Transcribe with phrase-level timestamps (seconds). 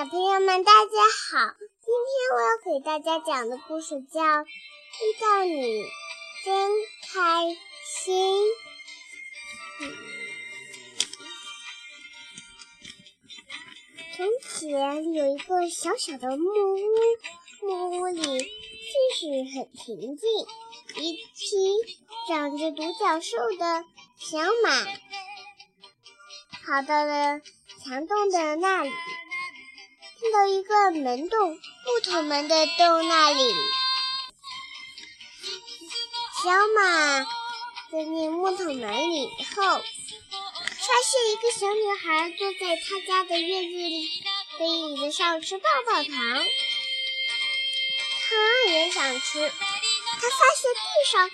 [0.00, 0.96] 小朋友们，大家
[1.28, 1.54] 好！
[1.82, 5.84] 今天我要给大家讲的故事叫《遇到你
[6.42, 6.70] 真
[7.12, 7.54] 开
[7.84, 8.46] 心》。
[14.16, 16.80] 从前有一个小小的木屋，
[17.60, 18.48] 木屋里气
[19.18, 20.30] 势很平静。
[20.96, 21.20] 一匹
[22.26, 23.84] 长着独角兽的
[24.16, 24.82] 小马
[26.64, 27.42] 跑到了
[27.84, 28.90] 墙洞的那里。
[30.20, 33.54] 看到一个门洞，木头门的洞那里，
[36.44, 37.24] 小马
[37.90, 44.10] 钻进木头门里以后，发现一个小女孩坐在她家的院子里
[44.58, 46.14] 的椅子上吃棒棒糖，
[48.28, 49.48] 她也想吃。
[49.48, 51.30] 她发现地上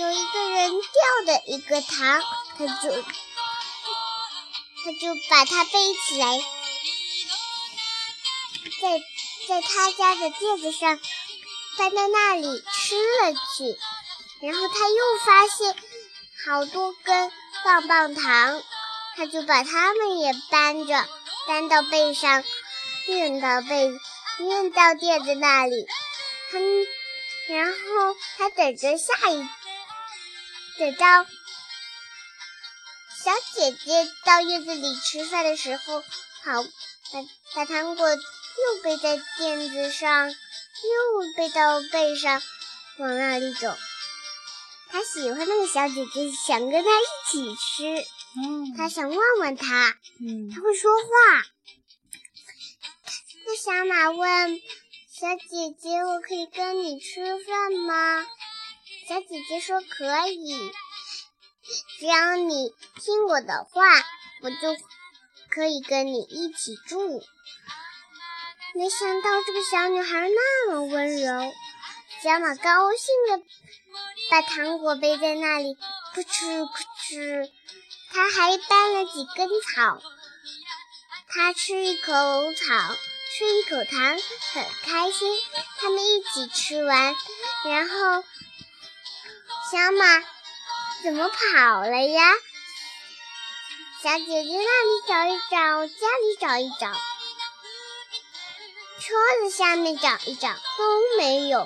[0.00, 2.22] 有一个人掉的一个糖，
[2.56, 6.42] 她就她就把它背起来。
[8.80, 8.98] 在
[9.48, 10.98] 在他家的垫子上
[11.78, 13.78] 搬到那里吃了去，
[14.42, 15.76] 然后他又发现
[16.44, 17.32] 好多根
[17.64, 18.62] 棒棒糖，
[19.16, 21.08] 他就把它们也搬着
[21.46, 22.42] 搬到背上，
[23.06, 23.90] 运到背
[24.38, 25.86] 运到垫子那里。
[26.50, 26.58] 他
[27.54, 29.48] 然后他等着下一
[30.78, 31.24] 等到
[33.24, 36.00] 小姐姐到院子里吃饭的时候，
[36.44, 36.62] 好
[37.12, 37.20] 把
[37.54, 38.08] 把糖果。
[38.56, 40.36] 又背在垫子上，又
[41.36, 42.42] 背到背上，
[42.98, 43.76] 往那里走。
[44.88, 48.04] 他喜欢那个小姐姐，想跟她一起吃。
[48.36, 51.06] 嗯，他想问问她，嗯，她会说话。
[53.46, 54.60] 那小马问
[55.12, 58.26] 小姐姐：“我可以跟你吃饭吗？”
[59.08, 60.72] 小姐姐说：“可以，
[61.98, 63.82] 只要你听我的话，
[64.42, 64.76] 我就
[65.50, 67.22] 可以跟你一起住。”
[68.74, 71.52] 没想到这个小女孩那么温柔，
[72.22, 73.44] 小马高兴的
[74.30, 75.76] 把糖果背在那里，
[76.14, 76.70] 咕哧咕
[77.02, 77.50] 哧，
[78.12, 80.00] 他还搬了几根草。
[81.28, 82.12] 他吃一口
[82.54, 82.94] 草，
[83.36, 84.18] 吃一口糖，
[84.52, 85.40] 很开心。
[85.78, 87.14] 他们一起吃完，
[87.64, 88.24] 然后
[89.70, 90.24] 小马
[91.02, 92.22] 怎么跑了呀？
[94.02, 97.09] 小姐姐那里找一找，家里找一找。
[99.10, 101.58] 车子下面找一找都没有，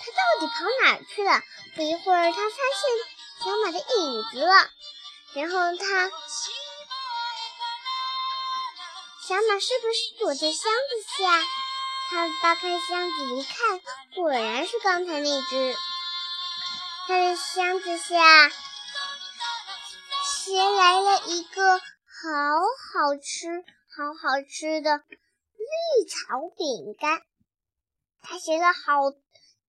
[0.00, 1.44] 他到底跑哪儿去了？
[1.76, 2.90] 不一会儿，他发现
[3.44, 4.68] 小马的影子了。
[5.34, 6.10] 然后他，
[9.22, 11.40] 小马是不是躲在箱子下？
[12.10, 13.80] 他扒开箱子一看，
[14.16, 15.76] 果然是刚才那只。
[17.06, 18.50] 他的箱子下
[20.24, 21.84] 衔来了一个好
[22.92, 23.64] 好吃、
[23.96, 25.00] 好好吃的。
[25.68, 27.22] 绿草饼干，
[28.22, 29.12] 他写了好，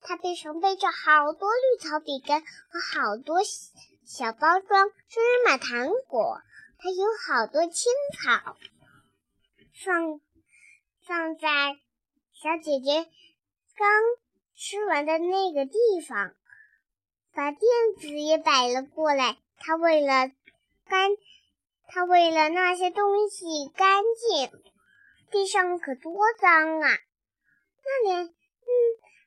[0.00, 6.40] 他背上背着好多绿草饼干和好多小包装芝麻糖果，
[6.78, 8.56] 还有好多青草，
[9.84, 10.20] 放
[11.06, 11.76] 放在
[12.32, 13.10] 小姐姐
[13.76, 13.88] 刚
[14.54, 16.34] 吃完的那个地方，
[17.32, 17.60] 把垫
[17.98, 19.38] 子也摆了过来。
[19.58, 20.30] 他为了
[20.86, 21.10] 干，
[21.86, 24.71] 他为了那些东西干净。
[25.32, 26.88] 地上可多脏啊！
[27.84, 28.68] 那里，嗯，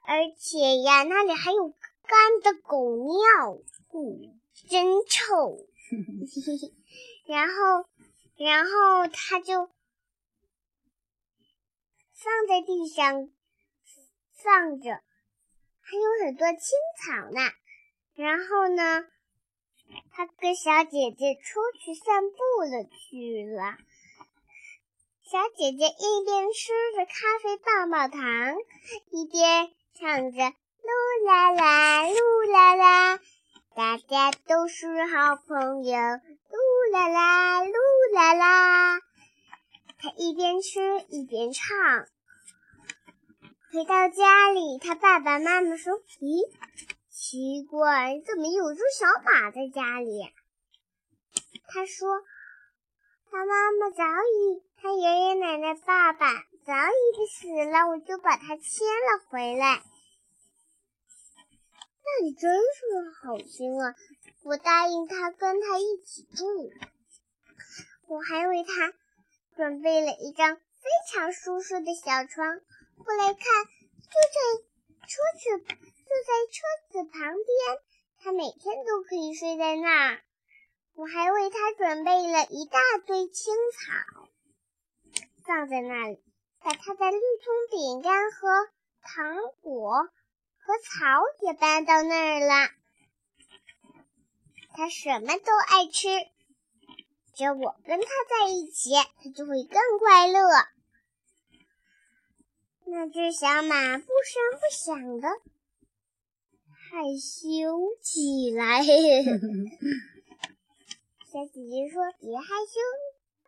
[0.06, 3.58] 而且呀，那里还有干的狗尿，
[3.92, 4.40] 嗯，
[4.70, 5.66] 真臭。
[7.26, 7.90] 然后，
[8.38, 9.68] 然后他就
[12.14, 13.30] 放在地上
[14.32, 15.02] 放着，
[15.82, 17.42] 还有很多青草呢。
[18.14, 19.08] 然后呢，
[20.12, 23.78] 他跟小姐姐出去散步了去了。
[25.28, 28.22] 小姐姐一边吃着咖啡棒棒糖，
[29.10, 33.20] 一边唱着“噜啦啦，噜啦啦”，
[33.76, 37.74] 大家都是好朋友，“噜啦啦，噜
[38.14, 39.00] 啦啦”。
[39.98, 42.06] 她一边吃一边唱。
[43.72, 46.48] 回到家里，她爸爸妈妈说：“咦，
[47.10, 50.22] 奇怪，怎么有只小马在家里？”
[51.74, 52.08] 她说
[53.32, 56.28] ：“他妈妈早已……”他爷爷奶奶、爸爸
[56.66, 59.82] 早已死了，我就把他牵了回来。
[62.06, 63.96] 那你真是好心啊！
[64.44, 66.72] 我答应他跟他一起住，
[68.08, 68.94] 我还为他
[69.56, 70.62] 准备了一张非
[71.12, 72.60] 常舒适的小床。
[73.04, 73.42] 过来看，
[74.06, 74.38] 就在
[75.08, 75.74] 车子就
[76.28, 76.62] 在车
[76.92, 77.80] 子旁边，
[78.22, 80.22] 他每天都可以睡在那儿。
[81.46, 84.28] 为他准备了一大堆青草。
[85.46, 86.20] 放在那里，
[86.60, 88.48] 把他的绿葱饼干和
[89.04, 90.10] 糖果
[90.58, 92.72] 和草也搬到那儿了。
[94.74, 96.08] 他什么都爱吃，
[97.36, 100.50] 只要我跟他在一起，他就会更快乐。
[102.88, 105.28] 那只小马不声不响的
[106.90, 108.82] 害羞起来。
[111.36, 112.80] 小姐姐说：“别害羞，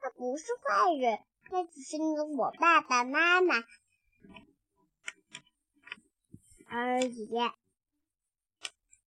[0.01, 1.95] 他不是坏人，那只是
[2.37, 3.63] 我爸爸妈妈
[6.67, 7.29] 而已。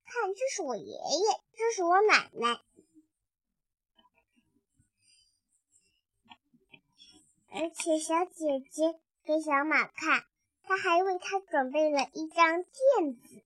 [0.06, 2.58] 看，这是我爷爷，这是我奶奶，
[7.50, 10.24] 而且小姐姐给小马看，
[10.62, 13.42] 她还为他准备了一张垫子，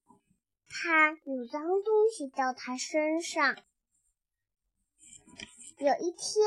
[0.69, 3.57] 怕有脏东西到他身上。”
[5.85, 6.47] 有一天，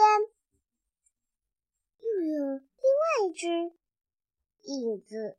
[2.00, 3.46] 又有另外一只
[4.64, 5.38] 影子，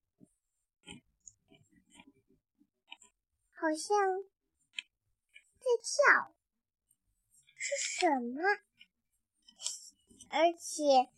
[3.50, 4.22] 好像
[5.58, 6.32] 在跳，
[7.56, 8.40] 是什么？
[10.30, 11.10] 而且，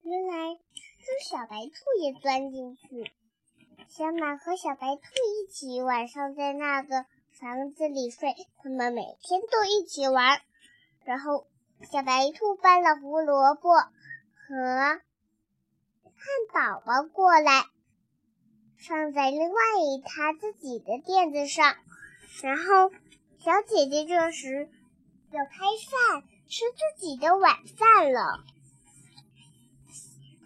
[0.00, 3.12] 原来只小白兔也钻进去。
[3.90, 7.04] 小马和小白兔一起晚上在那个。
[7.42, 10.40] 房子里睡，他们每天都一起玩。
[11.04, 11.48] 然后
[11.90, 15.02] 小白兔搬了胡萝卜和汉
[16.54, 17.66] 堡包过来，
[18.78, 21.74] 放在另外一他自己的垫子上。
[22.44, 22.92] 然后
[23.40, 24.70] 小姐姐这时
[25.32, 25.50] 要开
[26.12, 28.44] 饭，吃自己的晚饭了。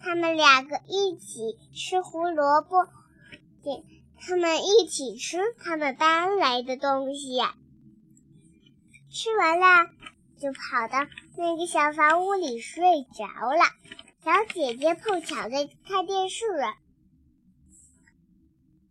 [0.01, 2.89] 他们两个一起吃胡萝卜
[3.63, 3.85] 点。
[4.29, 7.39] 他们一起吃他们搬来的东西，
[9.09, 9.89] 吃完了
[10.37, 11.07] 就跑到
[11.37, 13.63] 那个小房屋里睡着了。
[14.25, 16.45] 小姐姐碰巧在看电视，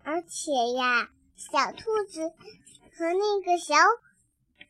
[0.06, 2.30] 而且呀，小兔子
[2.98, 3.76] 和那个小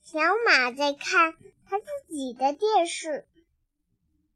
[0.01, 1.35] 小马在看
[1.69, 3.27] 他自己的电视，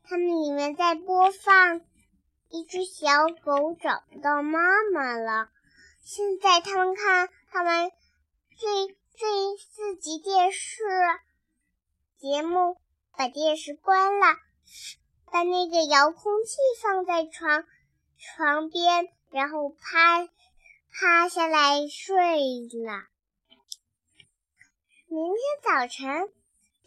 [0.04, 1.82] 他们里面在播放
[2.50, 4.60] 一只小狗找不到妈
[4.94, 5.50] 妈了。
[6.12, 7.92] 现在他们看他们
[8.58, 10.84] 最最四集电视
[12.18, 12.78] 节目，
[13.16, 14.26] 把电视关了，
[15.32, 17.64] 把那个遥控器放在床
[18.18, 20.28] 床边，然后趴
[20.92, 23.04] 趴下来睡了。
[25.06, 26.34] 明天早晨，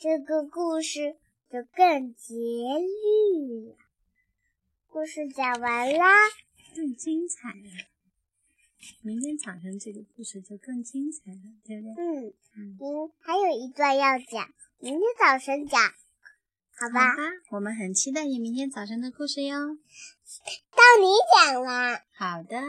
[0.00, 1.16] 这个故事
[1.48, 3.76] 就更节律了。
[4.88, 6.12] 故事讲完啦，
[6.74, 7.86] 更精彩了。
[9.02, 12.05] 明天早晨这个故事就更精彩了，对不对？
[12.05, 17.11] 嗯嗯，还有一段要讲，明天早晨讲，好吧？
[17.11, 19.56] 好吧，我们很期待你明天早晨的故事哟。
[19.56, 21.06] 到你
[21.37, 22.02] 讲了。
[22.14, 22.61] 好的。